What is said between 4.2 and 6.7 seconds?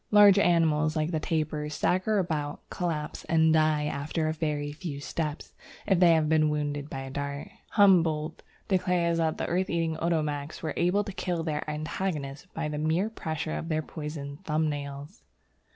a very few steps, if they have been